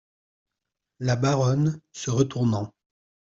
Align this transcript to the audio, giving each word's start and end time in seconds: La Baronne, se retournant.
La 0.99 1.15
Baronne, 1.15 1.79
se 1.91 2.09
retournant. 2.09 2.73